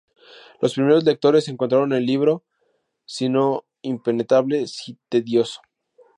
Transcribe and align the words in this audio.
Los 0.59 0.73
primeros 0.73 1.03
lectores 1.03 1.47
encontraron 1.47 1.93
el 1.93 2.07
libro, 2.07 2.43
si 3.05 3.29
no 3.29 3.65
impenetrable, 3.83 4.65
sí 4.65 4.97
tedioso. 5.09 5.61